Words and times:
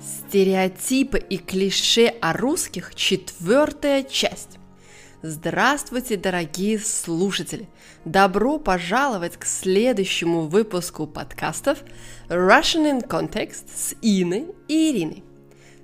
Стереотипы 0.00 1.18
и 1.18 1.36
клише 1.36 2.06
о 2.06 2.32
русских– 2.32 2.94
четвертая 2.96 4.02
часть. 4.02 4.58
Здравствуйте, 5.20 6.16
дорогие 6.16 6.78
слушатели! 6.78 7.68
Добро 8.06 8.58
пожаловать 8.58 9.36
к 9.36 9.44
следующему 9.44 10.46
выпуску 10.46 11.06
подкастов 11.06 11.82
Russian 12.28 13.00
in 13.00 13.06
Context 13.06 13.64
с 13.74 13.94
Иной 14.00 14.46
и 14.68 14.90
Ириной. 14.90 15.22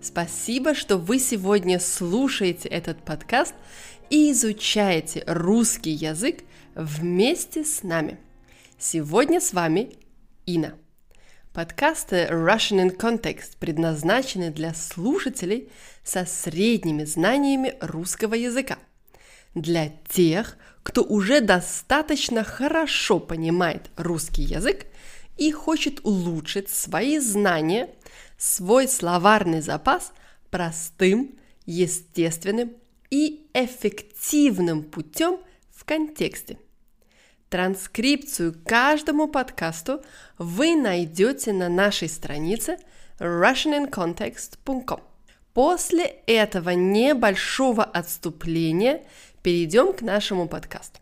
Спасибо, 0.01 0.75
что 0.75 0.97
вы 0.97 1.19
сегодня 1.19 1.79
слушаете 1.79 2.71
этот 2.71 3.05
подкаст 3.05 3.55
и 4.09 4.33
изучаете 4.33 5.25
русский 5.27 5.91
язык 5.91 6.43
вместе 6.75 7.67
с 7.67 7.83
нами. 7.83 8.19
Сегодня 8.79 9.43
с 9.43 9.53
вами 9.53 9.91
Ина– 10.47 10.73
Подкасты 11.57 12.29
Russian 12.31 12.87
in 12.87 12.95
Context 12.95 13.57
предназначены 13.59 14.51
для 14.51 14.75
слушателей 14.75 15.71
со 16.05 16.27
средними 16.27 17.05
знаниями 17.05 17.79
русского 17.81 18.35
языка. 18.35 18.77
Для 19.55 19.91
тех, 20.07 20.59
кто 20.83 21.03
уже 21.03 21.41
достаточно 21.41 22.45
хорошо 22.45 23.21
понимает 23.21 23.91
русский 23.97 24.43
язык 24.43 24.85
и 25.39 25.51
хочет 25.51 26.05
улучшить 26.05 26.69
свои 26.69 27.19
знания, 27.21 27.89
свой 28.37 28.87
словарный 28.87 29.63
запас 29.63 30.13
простым, 30.51 31.39
естественным 31.65 32.75
и 33.09 33.47
эффективным 33.55 34.83
путем 34.83 35.39
в 35.71 35.87
контексте– 35.87 36.59
Транскрипцию 37.49 38.57
каждому 38.65 39.29
подкасту 39.29 40.03
вы 40.37 40.75
найдете 40.75 41.53
на 41.53 41.69
нашей 41.69 42.09
странице 42.09 42.79
russianincontext.com. 43.21 45.01
После 45.55 46.05
этого 46.27 46.71
небольшого 46.71 47.85
отступления 47.85 49.05
перейдем 49.43 49.93
к 49.93 50.03
нашему 50.03 50.49
подкасту. 50.49 50.99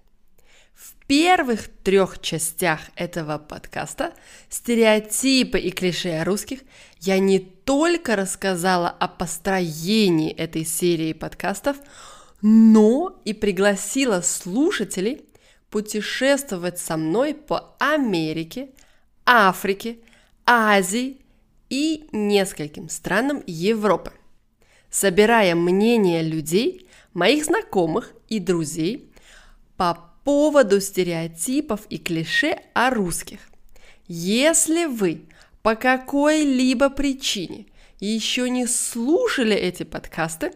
В 0.75 0.95
первых 1.07 1.69
трех 1.83 2.21
частях 2.21 2.81
этого 2.95 3.39
подкаста 3.39 4.13
стереотипы 4.51 5.59
и 5.59 5.71
клише 5.71 6.11
о 6.11 6.25
русских 6.25 6.61
я 7.01 7.19
не 7.19 7.39
только 7.39 8.17
рассказала 8.17 8.91
о 8.91 9.09
построении 9.09 10.31
этой 10.31 10.67
серии 10.67 11.15
подкастов, 11.15 11.79
но 12.43 13.19
и 13.25 13.33
пригласила 13.33 14.21
слушателей 14.21 15.25
путешествовать 15.75 16.79
со 16.79 16.97
мной 16.97 17.35
по 17.35 17.75
Америке, 17.81 18.69
Африке, 19.27 19.99
Азии 20.47 21.17
и 21.69 22.07
нескольким 22.13 22.89
странам 22.89 23.43
Европы, 23.45 24.13
собирая 24.89 25.57
мнения 25.57 26.23
людей, 26.23 26.89
моих 27.13 27.47
знакомых 27.47 28.13
и 28.29 28.39
друзей 28.39 29.13
по 29.77 29.99
поводу 30.23 30.81
стереотипов 30.81 31.81
и 31.89 31.99
клише 31.99 32.61
о 32.73 32.91
русских. 32.91 33.41
Если 34.07 34.85
вы 34.85 35.23
по 35.63 35.75
какой-либо 35.75 36.89
причине 36.89 37.67
еще 37.99 38.49
не 38.49 38.69
слушали 38.69 39.57
эти 39.57 39.83
подкасты, 39.83 40.53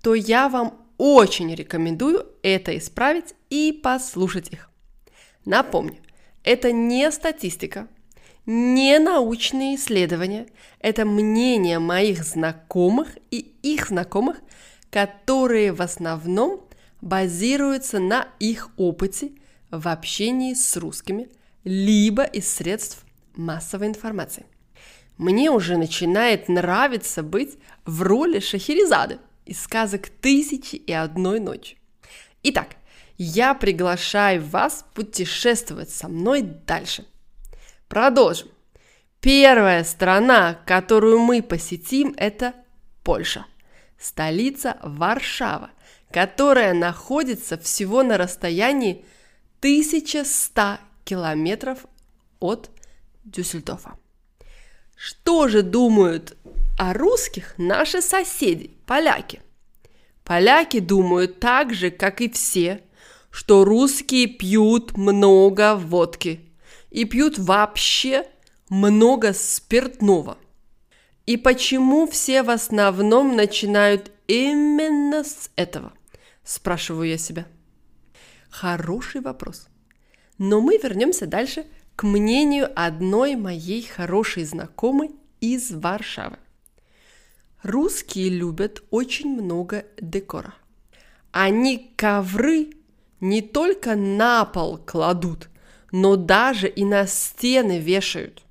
то 0.00 0.14
я 0.14 0.48
вам 0.48 0.83
очень 0.98 1.54
рекомендую 1.54 2.26
это 2.42 2.76
исправить 2.76 3.34
и 3.50 3.72
послушать 3.72 4.52
их. 4.52 4.70
Напомню, 5.44 5.98
это 6.42 6.72
не 6.72 7.10
статистика, 7.10 7.88
не 8.46 8.98
научные 8.98 9.76
исследования, 9.76 10.46
это 10.80 11.04
мнение 11.04 11.78
моих 11.78 12.24
знакомых 12.24 13.08
и 13.30 13.38
их 13.62 13.88
знакомых, 13.88 14.38
которые 14.90 15.72
в 15.72 15.82
основном 15.82 16.62
базируются 17.00 17.98
на 17.98 18.28
их 18.38 18.70
опыте 18.76 19.32
в 19.70 19.88
общении 19.88 20.54
с 20.54 20.76
русскими, 20.76 21.28
либо 21.64 22.24
из 22.24 22.50
средств 22.50 23.04
массовой 23.34 23.88
информации. 23.88 24.46
Мне 25.16 25.50
уже 25.50 25.76
начинает 25.76 26.48
нравиться 26.48 27.22
быть 27.22 27.58
в 27.84 28.02
роли 28.02 28.40
Шахерезады– 28.40 29.18
из 29.46 29.62
сказок 29.62 30.08
«Тысячи 30.08 30.76
и 30.76 30.92
одной 30.92 31.40
ночи». 31.40 31.78
Итак, 32.42 32.76
я 33.16 33.54
приглашаю 33.54 34.44
вас 34.44 34.84
путешествовать 34.94 35.90
со 35.90 36.08
мной 36.08 36.42
дальше. 36.42 37.06
Продолжим. 37.88 38.48
Первая 39.20 39.84
страна, 39.84 40.58
которую 40.66 41.20
мы 41.20 41.42
посетим, 41.42 42.14
это 42.16 42.54
Польша. 43.02 43.46
Столица 43.98 44.76
Варшава, 44.82 45.70
которая 46.10 46.74
находится 46.74 47.56
всего 47.56 48.02
на 48.02 48.18
расстоянии 48.18 49.04
1100 49.60 50.78
километров 51.04 51.86
от 52.40 52.70
Дюссельдорфа. 53.24 53.96
Что 54.96 55.48
же 55.48 55.62
думают 55.62 56.36
о 56.78 56.92
русских 56.92 57.54
наши 57.56 58.02
соседи, 58.02 58.73
поляки. 58.86 59.40
Поляки 60.24 60.80
думают 60.80 61.40
так 61.40 61.74
же, 61.74 61.90
как 61.90 62.20
и 62.20 62.30
все, 62.30 62.82
что 63.30 63.64
русские 63.64 64.26
пьют 64.26 64.96
много 64.96 65.76
водки 65.76 66.40
и 66.90 67.04
пьют 67.04 67.38
вообще 67.38 68.26
много 68.68 69.32
спиртного. 69.32 70.38
И 71.26 71.36
почему 71.36 72.06
все 72.06 72.42
в 72.42 72.50
основном 72.50 73.34
начинают 73.34 74.10
именно 74.26 75.24
с 75.24 75.50
этого? 75.56 75.92
Спрашиваю 76.42 77.08
я 77.08 77.18
себя. 77.18 77.46
Хороший 78.50 79.20
вопрос. 79.20 79.68
Но 80.38 80.60
мы 80.60 80.78
вернемся 80.78 81.26
дальше 81.26 81.66
к 81.96 82.02
мнению 82.04 82.70
одной 82.74 83.36
моей 83.36 83.82
хорошей 83.82 84.44
знакомой 84.44 85.10
из 85.40 85.72
Варшавы. 85.72 86.38
Русские 87.64 88.28
любят 88.28 88.82
очень 88.90 89.40
много 89.40 89.86
декора. 89.98 90.52
Они 91.32 91.94
ковры 91.96 92.72
не 93.20 93.40
только 93.40 93.96
на 93.96 94.44
пол 94.44 94.76
кладут, 94.76 95.48
но 95.90 96.16
даже 96.16 96.68
и 96.68 96.84
на 96.84 97.06
стены 97.06 97.78
вешают. 97.78 98.42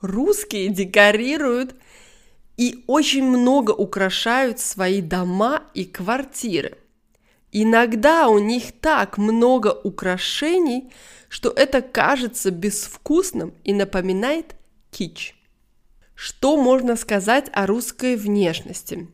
Русские 0.00 0.70
декорируют 0.70 1.76
и 2.56 2.82
очень 2.88 3.22
много 3.22 3.70
украшают 3.70 4.58
свои 4.58 5.00
дома 5.00 5.62
и 5.72 5.84
квартиры. 5.84 6.76
Иногда 7.52 8.26
у 8.26 8.40
них 8.40 8.72
так 8.80 9.16
много 9.16 9.68
украшений, 9.68 10.92
что 11.28 11.50
это 11.50 11.82
кажется 11.82 12.50
безвкусным 12.50 13.54
и 13.62 13.72
напоминает 13.72 14.56
кич. 14.90 15.36
Что 16.16 16.56
можно 16.56 16.96
сказать 16.96 17.50
о 17.52 17.66
русской 17.66 18.16
внешности? 18.16 19.06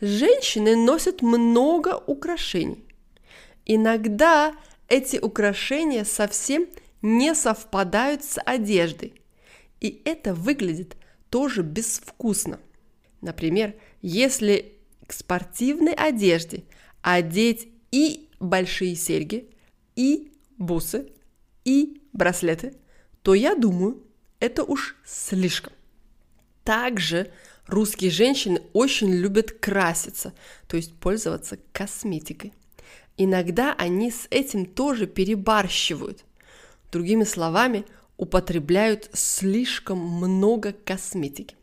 Женщины 0.00 0.76
носят 0.76 1.22
много 1.22 1.96
украшений. 2.06 2.84
Иногда 3.64 4.54
эти 4.88 5.16
украшения 5.16 6.04
совсем 6.04 6.66
не 7.00 7.34
совпадают 7.34 8.24
с 8.24 8.40
одеждой, 8.42 9.14
и 9.80 10.02
это 10.04 10.34
выглядит 10.34 10.96
тоже 11.30 11.62
безвкусно. 11.62 12.60
Например, 13.22 13.74
если 14.02 14.74
к 15.06 15.14
спортивной 15.14 15.94
одежде 15.94 16.64
одеть 17.00 17.68
и 17.90 18.28
большие 18.38 18.96
серьги, 18.96 19.48
и 19.96 20.30
бусы, 20.58 21.10
и 21.64 22.02
браслеты, 22.12 22.74
то 23.22 23.34
я 23.34 23.54
думаю, 23.54 24.02
это 24.40 24.62
уж 24.62 24.96
слишком. 25.06 25.72
Также 26.68 27.30
русские 27.66 28.10
женщины 28.10 28.60
очень 28.74 29.10
любят 29.10 29.52
краситься, 29.52 30.34
то 30.66 30.76
есть 30.76 30.94
пользоваться 30.96 31.58
косметикой. 31.72 32.52
Иногда 33.16 33.72
они 33.78 34.10
с 34.10 34.26
этим 34.28 34.66
тоже 34.66 35.06
перебарщивают. 35.06 36.26
Другими 36.92 37.24
словами, 37.24 37.86
употребляют 38.18 39.08
слишком 39.14 39.98
много 39.98 40.74
косметики. 40.74 41.56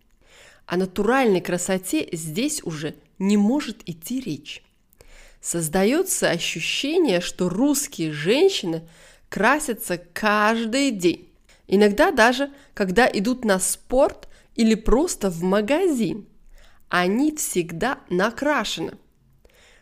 О 0.65 0.75
натуральной 0.75 1.41
красоте 1.41 2.09
здесь 2.11 2.63
уже 2.63 2.95
не 3.19 3.37
может 3.37 3.87
идти 3.87 4.19
речь. 4.19 4.63
Создается 5.39 6.31
ощущение, 6.31 7.21
что 7.21 7.47
русские 7.47 8.11
женщины 8.11 8.81
красятся 9.29 9.99
каждый 9.99 10.89
день. 10.89 11.29
Иногда 11.67 12.09
даже, 12.09 12.49
когда 12.73 13.07
идут 13.07 13.45
на 13.45 13.59
спорт– 13.59 14.27
или 14.55 14.75
просто 14.75 15.29
в 15.29 15.43
магазин. 15.43 16.27
Они 16.89 17.35
всегда 17.35 17.99
накрашены. 18.09 18.97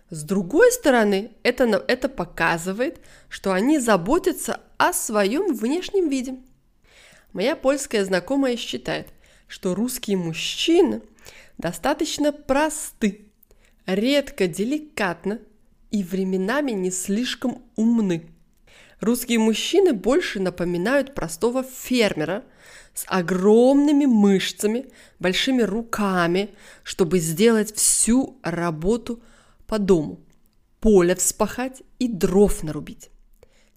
С 0.10 0.24
другой 0.24 0.72
стороны, 0.72 1.32
это, 1.44 1.64
это 1.88 2.10
показывает, 2.10 3.00
что 3.30 3.52
они 3.52 3.80
заботятся 3.80 4.62
о 4.78 4.94
своем 4.94 5.56
внешнем 5.56 6.10
виде. 6.10 6.36
Моя 7.32 7.56
польская 7.56 8.06
знакомая 8.06 8.58
считает, 8.58 9.08
что 9.48 9.74
русские 9.74 10.18
мужчины 10.18 11.02
достаточно 11.58 12.32
просты, 12.32 13.32
редко 13.86 14.48
деликатны 14.48 15.42
и 15.90 16.04
временами 16.04 16.72
не 16.72 16.92
слишком 16.92 17.64
умны. 17.76 18.33
Русские 19.00 19.40
мужчины 19.40 19.94
больше 19.94 20.40
напоминают 20.40 21.16
простого 21.16 21.64
фермера 21.64 22.44
с 22.94 23.06
огромными 23.08 24.06
мышцами, 24.06 24.86
большими 25.20 25.64
руками, 25.64 26.52
чтобы 26.84 27.20
сделать 27.20 27.76
всю 27.76 28.40
работу 28.44 29.22
по 29.68 29.80
дому, 29.80 30.20
поле 30.80 31.16
вспахать 31.16 31.82
и 32.00 32.08
дров 32.08 32.64
нарубить. 32.64 33.10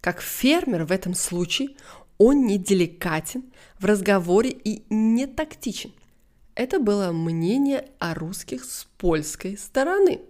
Как 0.01 0.21
фермер 0.21 0.85
в 0.85 0.93
этом 0.93 1.15
случае 1.15 1.71
он 2.19 2.47
не 2.47 2.59
деликатен 2.59 3.45
в 3.79 3.85
разговоре 3.85 4.51
и 4.51 4.85
не 4.91 5.27
тактичен. 5.27 5.93
Это 6.55 6.79
было 6.79 7.13
мнение 7.13 7.89
о 7.99 8.15
русских 8.15 8.65
с 8.65 8.87
польской 8.97 9.59
стороны. 9.59 10.21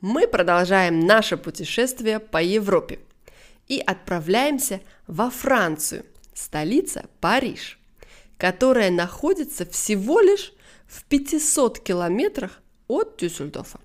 Мы 0.00 0.26
продолжаем 0.26 1.00
наше 1.00 1.36
путешествие 1.36 2.20
по 2.20 2.42
Европе 2.42 3.00
и 3.68 3.78
отправляемся 3.78 4.80
во 5.06 5.30
Францию, 5.30 6.04
столица 6.34 7.06
Париж, 7.20 7.78
которая 8.36 8.90
находится 8.90 9.66
всего 9.66 10.20
лишь 10.20 10.52
в 10.86 11.04
500 11.04 11.80
километрах 11.80 12.62
от 12.86 13.18
Дюссельдорфа. 13.18 13.80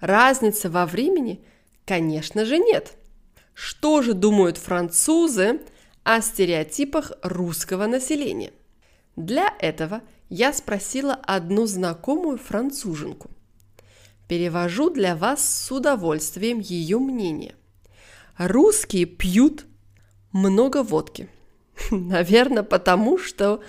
Разницы 0.00 0.68
во 0.68 0.86
времени, 0.86 1.44
конечно 1.84 2.44
же, 2.44 2.58
нет. 2.58 2.96
Что 3.54 4.02
же 4.02 4.14
думают 4.14 4.58
французы 4.58 5.60
о 6.02 6.20
стереотипах 6.20 7.12
русского 7.22 7.86
населения. 7.86 8.52
Для 9.16 9.54
этого 9.60 10.02
я 10.28 10.52
спросила 10.52 11.14
одну 11.14 11.66
знакомую 11.66 12.36
француженку. 12.36 13.30
Перевожу 14.28 14.90
для 14.90 15.14
вас 15.14 15.46
с 15.46 15.70
удовольствием 15.70 16.58
ее 16.58 16.98
мнение. 16.98 17.54
Русские 18.38 19.06
пьют 19.06 19.66
много 20.32 20.82
водки. 20.82 21.28
Наверное, 21.90 22.62
потому 22.62 23.18
что 23.18 23.60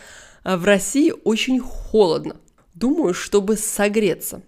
в 0.44 0.64
России 0.66 1.14
очень 1.24 1.60
холодно. 1.60 2.38
Думаю, 2.74 3.14
чтобы 3.14 3.58
согреться. 3.58 4.44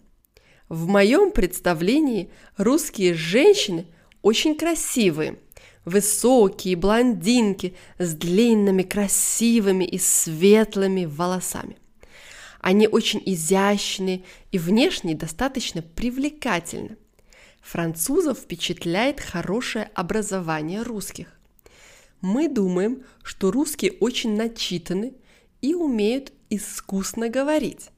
В 0.69 0.87
моем 0.87 1.31
представлении 1.31 2.31
русские 2.57 3.13
женщины 3.13 3.87
очень 4.21 4.55
красивые– 4.55 5.39
высокие 5.87 6.75
блондинки 6.75 7.73
с 7.97 8.13
длинными, 8.13 8.83
красивыми 8.83 9.85
и 9.85 9.97
светлыми 9.97 11.05
волосами. 11.05 11.77
Они 12.59 12.89
очень 12.89 13.23
изящны 13.25 14.25
и 14.51 14.57
внешне 14.57 15.15
достаточно 15.15 15.81
привлекательны. 15.81 16.97
Французов 17.67 18.37
впечатляет 18.37 19.19
хорошее 19.19 19.91
образование 19.93 20.83
русских. 20.83 21.27
Мы 22.21 22.47
думаем, 22.47 23.03
что 23.23 23.51
русские 23.51 23.91
очень 23.99 24.37
начитаны 24.37 25.15
и 25.61 25.73
умеют 25.73 26.31
искусно 26.49 27.27
говорить. 27.27 27.89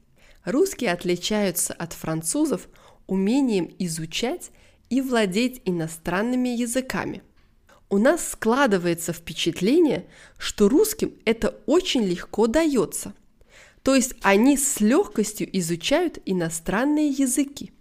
Русские 0.44 0.92
отличаются 0.92 1.72
от 1.72 1.92
французов 1.92 2.66
умением 3.06 3.72
изучать 3.78 4.50
и 4.88 5.00
владеть 5.00 5.62
иностранными 5.64 6.48
языками– 6.48 7.22
у 7.92 7.98
нас 7.98 8.28
складывается 8.28 9.12
впечатление, 9.12 10.06
что 10.38 10.68
русским 10.68 11.12
это 11.24 11.56
очень 11.66 12.04
легко 12.04 12.46
дается. 12.46 13.14
То 13.82 13.96
есть 13.96 14.14
они 14.22 14.56
с 14.56 14.78
легкостью 14.78 15.48
изучают 15.58 16.20
иностранные 16.24 17.08
языки. 17.08 17.72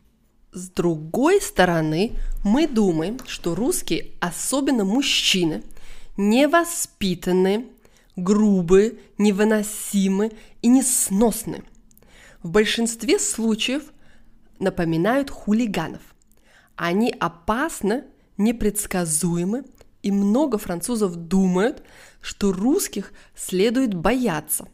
С 0.51 0.69
другой 0.69 1.41
стороны, 1.41 2.13
мы 2.43 2.67
думаем, 2.67 3.19
что 3.27 3.53
русские, 3.53 4.11
особенно 4.19 4.83
мужчины, 4.83 5.63
невоспитанные, 6.17 7.67
грубые, 8.15 8.95
невыносимы 9.19 10.31
и 10.63 10.67
несносны. 10.67 11.63
В 12.41 12.49
большинстве 12.49 13.19
случаев 13.19 13.83
напоминают 14.57 15.29
хулиганов. 15.29 16.01
Они 16.75 17.13
опасны, 17.19 18.05
непредсказуемы 18.37 19.65
и 20.01 20.11
много 20.11 20.57
французов 20.57 21.15
думают, 21.15 21.83
что 22.21 22.51
русских 22.51 23.13
следует 23.35 23.93
бояться. 23.93 24.67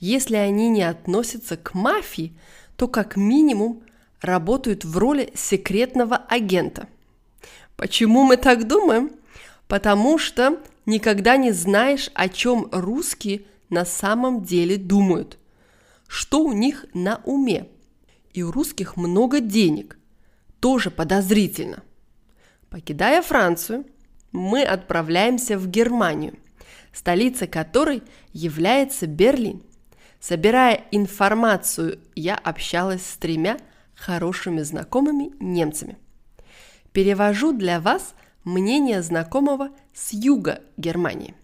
Если 0.00 0.36
они 0.36 0.70
не 0.70 0.82
относятся 0.84 1.56
к 1.56 1.74
мафии, 1.74 2.36
то 2.76 2.86
как 2.86 3.16
минимум 3.16 3.82
работают 4.20 4.84
в 4.84 4.96
роли 4.98 5.30
секретного 5.34 6.16
агента. 6.16 6.88
Почему 7.76 8.24
мы 8.24 8.36
так 8.36 8.66
думаем? 8.66 9.12
Потому 9.66 10.18
что 10.18 10.58
никогда 10.86 11.36
не 11.36 11.52
знаешь, 11.52 12.10
о 12.14 12.28
чем 12.28 12.68
русские 12.72 13.42
на 13.70 13.84
самом 13.84 14.42
деле 14.44 14.76
думают, 14.76 15.38
что 16.06 16.42
у 16.42 16.52
них 16.52 16.86
на 16.94 17.20
уме. 17.24 17.68
И 18.32 18.42
у 18.42 18.50
русских 18.50 18.96
много 18.96 19.40
денег, 19.40 19.98
тоже 20.60 20.90
подозрительно. 20.90 21.82
Покидая 22.70 23.22
Францию– 23.22 23.84
мы 24.32 24.62
отправляемся 24.62 25.58
в 25.58 25.68
Германию, 25.68 26.38
столица 26.92 27.46
которой 27.46 28.02
является 28.32 29.06
Берлин. 29.06 29.62
Собирая 30.20 30.84
информацию, 30.90 32.00
я 32.14 32.34
общалась 32.34 33.06
с 33.06 33.16
тремя 33.16 33.58
хорошими 33.98 34.62
знакомыми 34.62 35.32
немцами. 35.40 35.98
Перевожу 36.92 37.52
для 37.52 37.80
вас 37.80 38.14
мнение 38.44 39.02
знакомого 39.02 39.70
с 39.92 40.12
юга 40.12 40.62
Германии. 40.76 41.34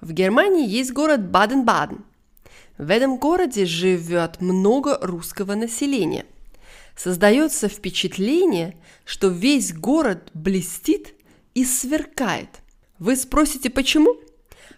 В 0.00 0.12
Германии 0.12 0.66
есть 0.66 0.92
город 0.92 1.30
Баден-Баден. 1.30 2.04
В 2.78 2.90
этом 2.90 3.16
городе 3.16 3.66
живет 3.66 4.40
много 4.40 4.98
русского 5.00 5.54
населения. 5.54 6.26
Создается 6.94 7.68
впечатление, 7.68 8.76
что 9.04 9.28
весь 9.28 9.72
город 9.74 10.30
блестит 10.32 11.14
и 11.54 11.64
сверкает. 11.64 12.48
Вы 12.98 13.16
спросите, 13.16 13.68
почему? 13.68 14.16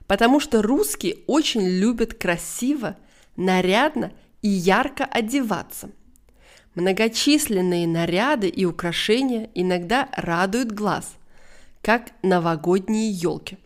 Потому 0.07 0.41
что 0.41 0.63
русские 0.63 1.19
очень 1.27 1.67
любят 1.67 2.15
красиво, 2.15 2.97
нарядно 3.37 4.13
и 4.43 4.49
ярко 4.49 5.05
одеваться. 5.05 5.91
Многочисленные 6.79 7.89
наряды 7.89 8.47
и 8.47 8.65
украшения 8.65 9.51
иногда 9.57 10.09
радуют 10.17 10.71
глаз, 10.71 11.17
как 11.83 12.13
новогодние 12.23 13.11
елки. 13.11 13.59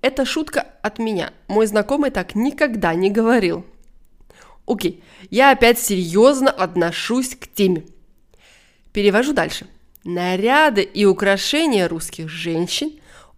Это 0.00 0.24
шутка 0.24 0.66
от 0.80 0.98
меня. 0.98 1.34
Мой 1.48 1.66
знакомый 1.66 2.10
так 2.10 2.34
никогда 2.34 2.94
не 2.94 3.10
говорил. 3.10 3.66
Окей, 4.66 5.04
я 5.28 5.50
опять 5.50 5.78
серьезно 5.78 6.50
отношусь 6.50 7.34
к 7.34 7.46
теме. 7.46 7.84
Перевожу 8.94 9.34
дальше– 9.34 9.66
Наряды 10.04 10.84
и 10.84 11.04
украшения 11.04 11.86
русских 11.88 12.30
женщин 12.30 12.92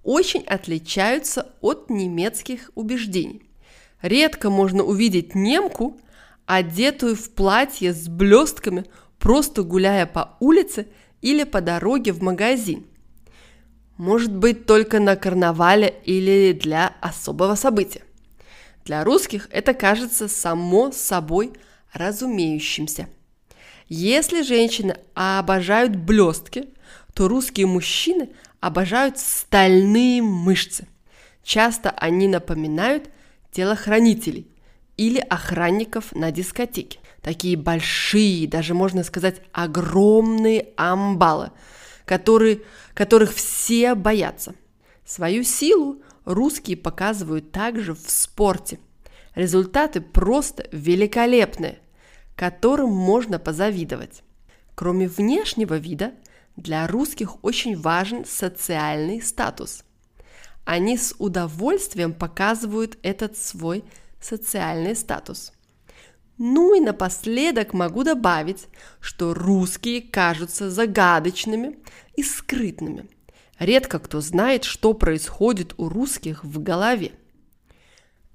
очень 0.05 0.45
отличаются 0.45 1.51
от 1.61 1.91
немецких 1.91 2.71
убеждений. 2.77 3.43
Редко 4.03 4.51
можно 4.51 4.85
увидеть 4.85 5.35
немку, 5.35 5.99
одетую 6.57 7.17
в 7.17 7.31
платье 7.31 7.93
с 7.93 8.09
блестками, 8.09 8.85
просто 9.19 9.63
гуляя 9.63 10.07
по 10.07 10.37
улице 10.41 10.89
или 11.21 11.45
по 11.45 11.61
дороге 11.61 12.13
в 12.13 12.23
магазин. 12.23 12.87
Может 13.97 14.35
быть, 14.35 14.67
только 14.67 14.99
на 15.01 15.17
карнавале 15.17 15.95
или 16.05 16.53
для 16.53 16.95
особого 17.01 17.55
события. 17.55 18.03
Для 18.85 19.05
русских 19.05 19.49
это 19.51 19.75
кажется 19.75 20.29
само 20.29 20.91
собой 20.91 21.53
разумеющимся– 21.93 23.09
если 23.93 24.43
женщины 24.43 24.95
обожают 25.15 25.97
блестки, 25.97 26.69
то 27.13 27.27
русские 27.27 27.67
мужчины 27.67 28.31
обожают 28.61 29.19
стальные 29.19 30.23
мышцы. 30.23 30.87
Часто 31.43 31.91
они 31.91 32.29
напоминают 32.29 33.11
телохранителей 33.51 34.47
или 35.01 35.19
охранников 35.19 36.15
на 36.15 36.31
дискотеке. 36.31 36.99
Такие 37.23 37.57
большие, 37.57 38.47
даже 38.47 38.75
можно 38.75 39.03
сказать 39.03 39.43
огромные 39.53 40.69
амбалы, 40.77 41.51
которые, 42.05 42.63
которых 42.95 43.33
все 43.33 43.95
боятся. 43.95 44.55
Свою 45.05 45.43
силу 45.43 46.03
русские 46.25 46.77
показывают 46.77 47.51
также 47.51 47.95
в 47.95 48.11
спорте. 48.11 48.79
Результаты 49.35 50.01
просто 50.01 50.69
великолепные– 50.73 51.79
которым 52.41 52.89
можно 52.89 53.39
позавидовать. 53.39 54.23
Кроме 54.75 55.09
внешнего 55.09 55.77
вида, 55.77 56.15
для 56.57 56.87
русских 56.87 57.45
очень 57.45 57.79
важен 57.79 58.25
социальный 58.25 59.21
статус. 59.21 59.85
Они 60.65 60.97
с 60.97 61.15
удовольствием 61.19 62.15
показывают 62.15 62.97
этот 63.03 63.37
свой 63.37 63.85
социальный 64.21 64.95
статус. 64.95 65.53
Ну 66.39 66.75
и 66.75 66.81
напоследок 66.81 67.75
могу 67.75 68.03
добавить, 68.03 68.67
что 69.01 69.35
русские 69.35 70.01
кажутся 70.01 70.71
загадочными 70.71 71.79
и 72.17 72.23
скрытными. 72.23 73.09
Редко 73.59 73.99
кто 73.99 74.23
знает, 74.23 74.65
что 74.65 74.95
происходит 74.95 75.75
у 75.77 75.91
русских 75.91 76.45
в 76.45 76.63
голове. 76.63 77.13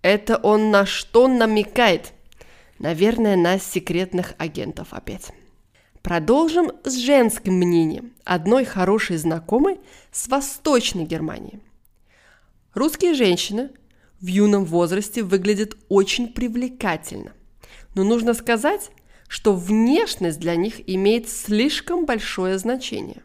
Это 0.04 0.38
он 0.38 0.70
на 0.70 0.86
что 0.86 1.28
намекает? 1.28 2.14
Наверное, 2.78 3.36
на 3.36 3.58
секретных 3.58 4.36
агентов 4.38 4.90
опять. 4.92 5.32
Продолжим 6.04 6.72
с 6.84 6.96
женским 6.96 7.56
мнением 7.56 8.14
одной 8.24 8.66
хорошей 8.66 9.18
знакомой 9.18 9.80
с 10.12 10.28
Восточной 10.28 11.06
Германии. 11.06 11.60
Русские 12.76 13.16
женщины 13.16 13.72
в 14.20 14.28
юном 14.28 14.66
возрасте 14.66 15.24
выглядят 15.24 15.78
очень 15.90 16.28
привлекательно. 16.28 17.34
Но 17.94 18.04
нужно 18.04 18.34
сказать, 18.34 18.92
что 19.28 19.54
внешность 19.54 20.40
для 20.40 20.56
них 20.56 20.88
имеет 20.90 21.30
слишком 21.30 22.06
большое 22.06 22.58
значение. 22.58 23.24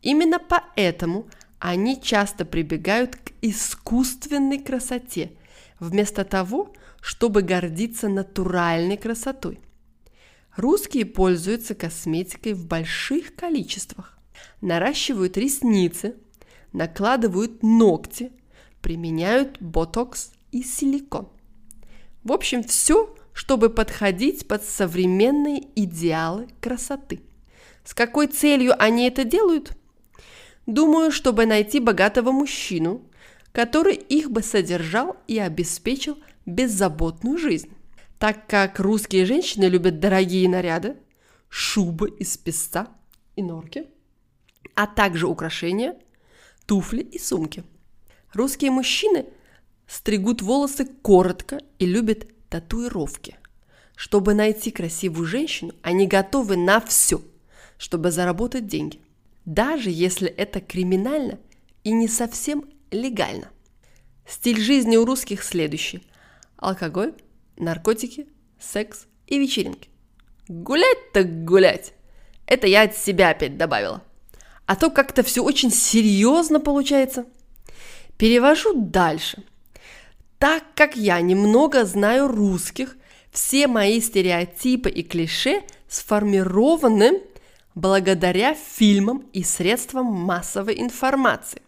Именно 0.00 0.38
поэтому 0.38 1.28
они 1.58 2.00
часто 2.00 2.44
прибегают 2.44 3.16
к 3.16 3.32
искусственной 3.40 4.58
красоте, 4.58 5.32
вместо 5.78 6.24
того, 6.24 6.74
чтобы 7.00 7.42
гордиться 7.42 8.08
натуральной 8.08 8.96
красотой. 8.96 9.60
Русские 10.56 11.06
пользуются 11.06 11.74
косметикой 11.74 12.52
в 12.52 12.66
больших 12.66 13.34
количествах, 13.34 14.18
наращивают 14.60 15.36
ресницы, 15.36 16.16
накладывают 16.72 17.62
ногти, 17.62 18.32
применяют 18.82 19.60
ботокс 19.60 20.32
и 20.50 20.62
силикон. 20.62 21.28
В 22.24 22.32
общем, 22.32 22.62
все, 22.62 23.14
чтобы 23.32 23.70
подходить 23.70 24.46
под 24.46 24.64
современные 24.64 25.62
идеалы 25.74 26.48
красоты. 26.60 27.20
С 27.84 27.94
какой 27.94 28.26
целью 28.26 28.80
они 28.80 29.06
это 29.08 29.24
делают? 29.24 29.76
Думаю, 30.66 31.10
чтобы 31.10 31.46
найти 31.46 31.80
богатого 31.80 32.30
мужчину, 32.30 33.02
который 33.52 33.94
их 33.94 34.30
бы 34.30 34.42
содержал 34.42 35.16
и 35.26 35.38
обеспечил 35.38 36.18
беззаботную 36.46 37.38
жизнь. 37.38 37.70
Так 38.18 38.46
как 38.46 38.78
русские 38.78 39.26
женщины 39.26 39.64
любят 39.64 39.98
дорогие 39.98 40.48
наряды, 40.48 40.96
шубы 41.48 42.08
из 42.10 42.36
песца 42.36 42.88
и 43.34 43.42
норки, 43.42 43.86
а 44.74 44.86
также 44.86 45.26
украшения, 45.26 45.96
туфли 46.66 47.02
и 47.02 47.18
сумки. 47.18 47.64
Русские 48.34 48.70
мужчины 48.70 49.26
стригут 49.86 50.40
волосы 50.40 50.86
коротко 50.86 51.60
и 51.78 51.86
любят 51.86 52.26
татуировки. 52.48 53.36
Чтобы 53.94 54.34
найти 54.34 54.70
красивую 54.70 55.26
женщину, 55.26 55.74
они 55.82 56.06
готовы 56.06 56.56
на 56.56 56.80
все, 56.80 57.20
чтобы 57.76 58.10
заработать 58.10 58.66
деньги. 58.66 59.00
Даже 59.44 59.90
если 59.90 60.28
это 60.28 60.60
криминально 60.60 61.38
и 61.84 61.92
не 61.92 62.08
совсем 62.08 62.64
легально. 62.90 63.50
Стиль 64.26 64.60
жизни 64.60 64.96
у 64.96 65.04
русских 65.04 65.42
следующий. 65.42 66.02
Алкоголь, 66.56 67.14
наркотики, 67.56 68.28
секс 68.58 69.06
и 69.26 69.38
вечеринки. 69.38 69.90
Гулять 70.48 71.12
так 71.12 71.44
гулять. 71.44 71.92
Это 72.46 72.66
я 72.66 72.82
от 72.82 72.96
себя 72.96 73.30
опять 73.30 73.56
добавила. 73.56 74.02
А 74.66 74.76
то 74.76 74.90
как-то 74.90 75.22
все 75.22 75.42
очень 75.42 75.70
серьезно 75.70 76.60
получается. 76.60 77.26
Перевожу 78.22 78.72
дальше. 78.74 79.42
Так 80.38 80.62
как 80.76 80.94
я 80.94 81.20
немного 81.20 81.84
знаю 81.84 82.28
русских, 82.28 82.96
все 83.32 83.66
мои 83.66 84.00
стереотипы 84.00 84.88
и 84.90 85.02
клише 85.02 85.62
сформированы 85.88 87.20
благодаря 87.74 88.54
фильмам 88.54 89.26
и 89.32 89.42
средствам 89.42 90.06
массовой 90.06 90.80
информации. 90.80 91.62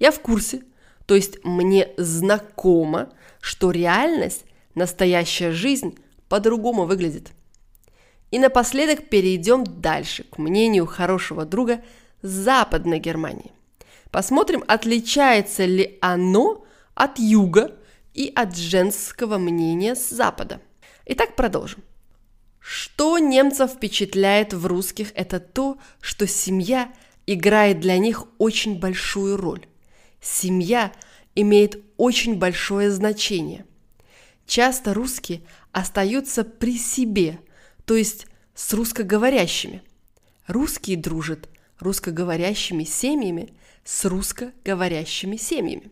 Я 0.00 0.10
в 0.10 0.18
курсе, 0.18 0.64
то 1.06 1.14
есть 1.14 1.44
мне 1.44 1.90
знакомо, 1.96 3.10
что 3.40 3.70
реальность, 3.70 4.46
настоящая 4.74 5.52
жизнь 5.52 5.96
по-другому 6.28 6.86
выглядит. 6.86 7.30
И 8.32 8.40
напоследок 8.40 9.08
перейдем 9.08 9.62
дальше, 9.62 10.24
к 10.24 10.38
мнению 10.38 10.86
хорошего 10.86 11.44
друга 11.44 11.84
Западной 12.20 12.98
Германии. 12.98 13.53
Посмотрим, 14.14 14.62
отличается 14.68 15.64
ли 15.64 15.98
оно 16.00 16.64
от 16.94 17.18
юга 17.18 17.76
и 18.12 18.30
от 18.32 18.56
женского 18.56 19.38
мнения 19.38 19.96
с 19.96 20.08
запада. 20.08 20.60
Итак, 21.04 21.34
продолжим. 21.34 21.82
Что 22.60 23.18
немцев 23.18 23.72
впечатляет 23.72 24.54
в 24.54 24.66
русских, 24.66 25.10
это 25.16 25.40
то, 25.40 25.78
что 26.00 26.28
семья 26.28 26.92
играет 27.26 27.80
для 27.80 27.98
них 27.98 28.26
очень 28.38 28.78
большую 28.78 29.36
роль. 29.36 29.66
Семья 30.20 30.92
имеет 31.34 31.82
очень 31.96 32.36
большое 32.36 32.92
значение. 32.92 33.66
Часто 34.46 34.94
русские 34.94 35.42
остаются 35.72 36.44
при 36.44 36.78
себе, 36.78 37.40
то 37.84 37.96
есть 37.96 38.28
с 38.54 38.72
русскоговорящими. 38.74 39.82
Русские 40.46 40.98
дружат 40.98 41.48
русскоговорящими 41.80 42.84
семьями 42.84 43.52
с 43.84 44.04
русскоговорящими 44.04 45.36
семьями. 45.36 45.90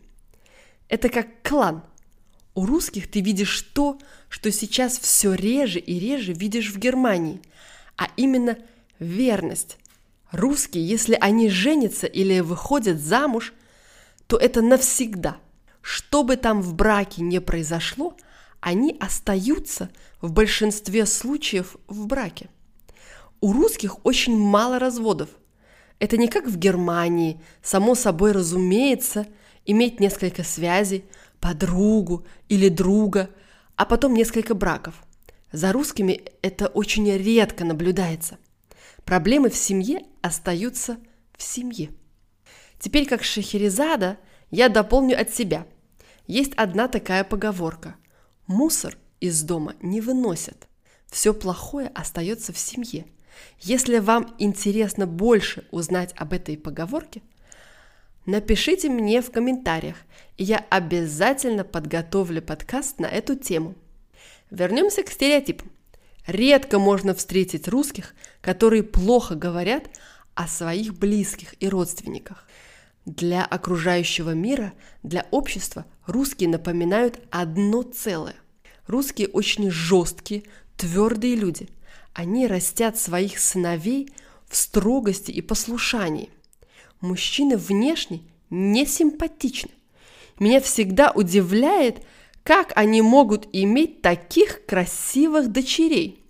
Это 0.89 1.09
как 1.09 1.27
клан. 1.43 1.83
У 2.55 2.65
русских 2.65 3.09
ты 3.09 3.21
видишь 3.21 3.61
то, 3.73 3.97
что 4.29 4.51
сейчас 4.51 4.99
все 4.99 5.33
реже 5.33 5.79
и 5.79 5.99
реже 5.99 6.33
видишь 6.33 6.71
в 6.71 6.77
Германии, 6.77 7.41
а 7.97 8.09
именно 8.15 8.57
верность. 8.99 9.77
Русские, 10.31 10.87
если 10.87 11.17
они 11.19 11.49
женятся 11.49 12.07
или 12.07 12.39
выходят 12.39 12.99
замуж, 12.99 13.53
то 14.27 14.37
это 14.37 14.61
навсегда. 14.61 15.37
Что 15.81 16.23
бы 16.23 16.37
там 16.37 16.61
в 16.61 16.73
браке 16.73 17.21
не 17.21 17.39
произошло, 17.41 18.17
они 18.61 18.95
остаются 18.99 19.89
в 20.21 20.31
большинстве 20.31 21.05
случаев 21.05 21.75
в 21.87 22.07
браке. 22.07 22.49
У 23.41 23.51
русских 23.51 24.05
очень 24.05 24.37
мало 24.37 24.79
разводов. 24.79 25.29
Это 25.99 26.17
не 26.17 26.27
как 26.27 26.47
в 26.47 26.57
Германии, 26.57 27.41
само 27.61 27.95
собой 27.95 28.31
разумеется, 28.31 29.27
иметь 29.65 29.99
несколько 29.99 30.43
связей, 30.43 31.05
подругу 31.39 32.25
или 32.49 32.69
друга– 32.69 33.29
а 33.75 33.85
потом 33.85 34.13
несколько 34.13 34.53
браков. 34.53 35.03
За 35.51 35.71
русскими 35.71 36.23
это 36.41 36.67
очень 36.67 37.09
редко 37.11 37.65
наблюдается. 37.65 38.37
Проблемы 39.05 39.49
в 39.49 39.55
семье 39.55 40.03
остаются 40.21 40.97
в 41.37 41.43
семье. 41.43 41.91
Теперь, 42.79 43.07
как 43.07 43.23
Шахерезада, 43.23 44.17
я 44.51 44.69
дополню 44.69 45.19
от 45.19 45.33
себя. 45.33 45.65
Есть 46.27 46.53
одна 46.55 46.87
такая 46.87 47.23
поговорка. 47.23 47.95
Мусор 48.47 48.97
из 49.19 49.41
дома 49.43 49.75
не 49.81 50.01
выносят. 50.01 50.67
Все 51.07 51.33
плохое 51.33 51.91
остается 51.93 52.53
в 52.53 52.57
семье. 52.57 53.05
Если 53.59 53.99
вам 53.99 54.35
интересно 54.39 55.07
больше 55.07 55.65
узнать 55.71 56.13
об 56.17 56.33
этой 56.33 56.57
поговорке, 56.57 57.21
Напишите 58.25 58.87
мне 58.87 59.21
в 59.21 59.31
комментариях, 59.31 59.97
и 60.37 60.45
я 60.45 60.65
обязательно 60.69 61.65
подготовлю 61.65 62.41
подкаст 62.41 62.99
на 62.99 63.05
эту 63.05 63.35
тему. 63.35 63.75
Вернемся 64.49 65.03
к 65.03 65.09
стереотипам. 65.09 65.69
Редко 66.25 66.79
можно 66.79 67.13
встретить 67.13 67.67
русских, 67.67 68.15
которые 68.39 68.83
плохо 68.83 69.35
говорят 69.35 69.89
о 70.35 70.47
своих 70.47 70.97
близких 70.97 71.61
и 71.61 71.67
родственниках. 71.67 72.47
Для 73.05 73.43
окружающего 73.43 74.29
мира, 74.29 74.71
для 75.03 75.27
общества 75.31 75.85
русские 76.07 76.47
напоминают 76.47 77.19
одно 77.29 77.81
целое. 77.81 78.35
Русские 78.87 79.27
очень 79.27 79.69
жесткие, 79.69 80.43
твердые 80.77 81.35
люди. 81.35 81.67
Они 82.13 82.47
растят 82.47 82.97
своих 82.97 83.39
сыновей 83.39 84.09
в 84.47 84.55
строгости 84.55 85.31
и 85.31 85.41
послушании– 85.41 86.29
мужчины 87.03 87.57
внешне 87.57 88.21
не 88.49 88.85
симпатичны. 88.85 89.71
Меня 90.39 90.61
всегда 90.61 91.11
удивляет, 91.11 92.03
как 92.43 92.71
они 92.75 93.01
могут 93.01 93.47
иметь 93.53 94.01
таких 94.01 94.65
красивых 94.65 95.51
дочерей. 95.51 96.23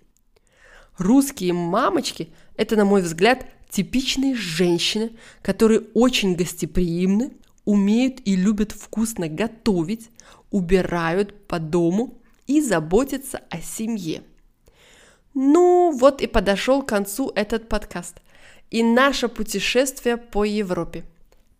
Русские 0.98 1.54
мамочки– 1.54 2.28
это, 2.56 2.76
на 2.76 2.84
мой 2.84 3.02
взгляд, 3.02 3.46
типичные 3.70 4.34
женщины, 4.34 5.12
которые 5.42 5.80
очень 5.94 6.34
гостеприимны, 6.34 7.32
умеют 7.64 8.20
и 8.24 8.36
любят 8.36 8.72
вкусно 8.72 9.28
готовить, 9.28 10.10
убирают 10.50 11.46
по 11.48 11.58
дому 11.58 12.18
и 12.46 12.60
заботятся 12.60 13.42
о 13.48 13.60
семье. 13.60 14.22
Ну, 15.34 15.90
вот 15.90 16.22
и 16.22 16.28
подошел 16.28 16.82
к 16.82 16.88
концу 16.88 17.32
этот 17.34 17.68
подкаст 17.68 18.20
и 18.70 18.84
наше 18.84 19.28
путешествие 19.28 20.16
по 20.16 20.44
Европе. 20.44 21.04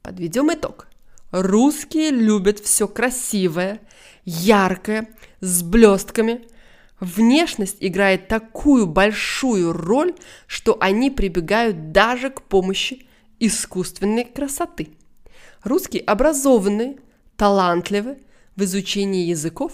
Подведем 0.03 0.53
итог. 0.53 0.87
Русские 1.33 2.11
любят 2.11 2.61
все 2.61 2.87
красивое, 2.87 3.81
яркое, 4.25 5.09
с 5.41 5.65
блестками. 5.65 6.47
Внешность 7.01 7.79
играет 7.81 8.29
такую 8.29 8.87
большую 8.87 9.73
роль, 9.73 10.15
что 10.47 10.77
они 10.81 11.11
прибегают 11.11 11.91
даже 11.91 12.31
к 12.31 12.43
помощи 12.43 13.09
искусственной 13.41 14.25
красоты. 14.25 14.91
Русские 15.65 16.05
образованные, 16.05 16.99
талантливы 17.37 18.19
в 18.55 18.63
изучении 18.63 19.25
языков 19.25 19.73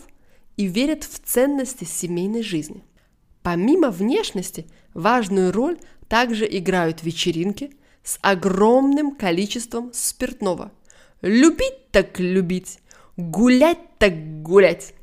и 0.56 0.64
верят 0.64 1.04
в 1.04 1.18
ценности 1.18 1.84
семейной 1.84 2.42
жизни. 2.42 2.82
Помимо 3.42 3.90
внешности, 3.90 4.66
важную 4.94 5.52
роль 5.52 5.78
также 6.08 6.46
играют 6.46 7.02
вечеринки 7.02 7.70
с 8.02 8.18
огромным 8.22 9.14
количеством 9.14 9.92
спиртного. 9.92 10.72
Любить 11.22 11.90
так 11.90 12.18
любить, 12.18 12.78
гулять 13.16 13.78
так 13.98 14.42
гулять. 14.42 14.94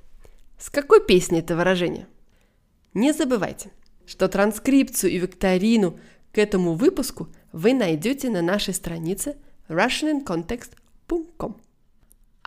С 0.60 0.70
какой 0.70 1.06
песни 1.06 1.40
это 1.40 1.56
выражение? 1.56 2.08
Не 2.94 3.14
забывайте, 3.14 3.72
что 4.06 4.28
транскрипцию 4.28 5.12
и 5.12 5.18
викторину 5.20 6.00
к 6.32 6.38
этому 6.38 6.74
выпуску 6.74 7.30
вы 7.52 7.74
найдете 7.74 8.30
на 8.30 8.42
нашей 8.42 8.74
странице 8.74 9.38
russianincontext.com. 9.70 11.67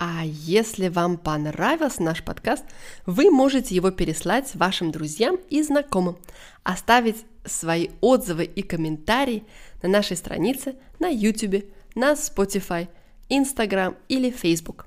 А 0.03 0.25
если 0.25 0.89
вам 0.89 1.19
понравился 1.19 2.03
наш 2.03 2.25
подкаст, 2.25 2.65
вы 3.05 3.31
можете 3.31 3.75
его 3.75 3.91
переслать 3.91 4.55
вашим 4.55 4.91
друзьям 4.91 5.37
и 5.51 5.63
знакомым, 5.63 6.17
оставить 6.63 7.27
свои 7.45 7.91
отзывы 8.01 8.45
и 8.45 8.63
комментарии 8.63 9.45
на 9.83 9.91
нашей 9.91 10.17
странице 10.17 10.77
на 11.01 11.09
YouTube, 11.09 11.67
на 11.95 12.13
Spotify, 12.13 12.89
Instagram 13.29 13.95
или 14.09 14.31
Facebook. 14.31 14.87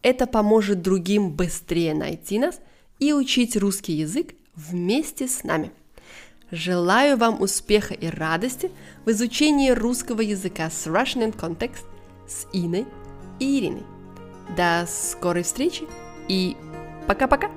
Это 0.00 0.28
поможет 0.28 0.80
другим 0.80 1.32
быстрее 1.32 1.92
найти 1.92 2.38
нас 2.38 2.60
и 3.00 3.12
учить 3.12 3.56
русский 3.56 3.94
язык 3.94 4.32
вместе 4.54 5.26
с 5.26 5.42
нами. 5.42 5.72
Желаю 6.52 7.16
вам 7.16 7.42
успеха 7.42 7.94
и 7.94 8.06
радости 8.06 8.70
в 9.04 9.10
изучении 9.10 9.70
русского 9.70 10.20
языка 10.20 10.70
с 10.70 10.86
Russian 10.86 11.32
in 11.32 11.36
Context 11.36 11.84
с 12.28 12.46
Иной 12.52 12.86
и 13.40 13.58
Ириной. 13.58 14.01
До 14.56 14.84
скорой 14.86 15.42
встречи 15.42 15.86
и 16.28 16.56
пока-пока! 17.06 17.50